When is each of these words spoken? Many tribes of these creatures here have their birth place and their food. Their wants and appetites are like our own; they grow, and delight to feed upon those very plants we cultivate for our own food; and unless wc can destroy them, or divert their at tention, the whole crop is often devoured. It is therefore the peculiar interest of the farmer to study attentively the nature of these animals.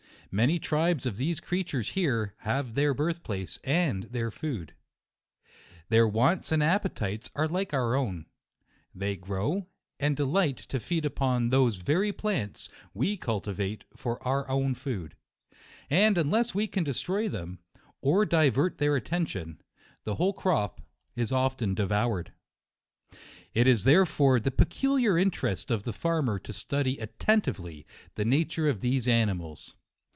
Many 0.33 0.59
tribes 0.59 1.05
of 1.05 1.17
these 1.17 1.41
creatures 1.41 1.89
here 1.89 2.35
have 2.43 2.73
their 2.73 2.93
birth 2.93 3.21
place 3.21 3.59
and 3.65 4.03
their 4.03 4.31
food. 4.31 4.73
Their 5.89 6.07
wants 6.07 6.53
and 6.53 6.63
appetites 6.63 7.29
are 7.35 7.49
like 7.49 7.73
our 7.73 7.95
own; 7.97 8.27
they 8.95 9.17
grow, 9.17 9.67
and 9.99 10.15
delight 10.15 10.55
to 10.69 10.79
feed 10.79 11.03
upon 11.03 11.49
those 11.49 11.75
very 11.75 12.13
plants 12.13 12.69
we 12.93 13.17
cultivate 13.17 13.83
for 13.97 14.25
our 14.25 14.47
own 14.49 14.73
food; 14.73 15.17
and 15.89 16.17
unless 16.17 16.53
wc 16.53 16.71
can 16.71 16.85
destroy 16.85 17.27
them, 17.27 17.59
or 17.99 18.25
divert 18.25 18.77
their 18.77 18.95
at 18.95 19.03
tention, 19.03 19.59
the 20.05 20.15
whole 20.15 20.31
crop 20.31 20.79
is 21.13 21.33
often 21.33 21.75
devoured. 21.75 22.31
It 23.53 23.67
is 23.67 23.83
therefore 23.83 24.39
the 24.39 24.49
peculiar 24.49 25.17
interest 25.17 25.69
of 25.69 25.83
the 25.83 25.91
farmer 25.91 26.39
to 26.39 26.53
study 26.53 26.99
attentively 26.99 27.85
the 28.15 28.23
nature 28.23 28.69
of 28.69 28.79
these 28.79 29.09
animals. 29.09 29.75